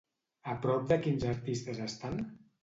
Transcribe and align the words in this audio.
A 0.53 0.55
prop 0.63 0.87
de 0.91 0.97
quins 1.03 1.27
artistes 1.33 1.83
estan? 1.89 2.19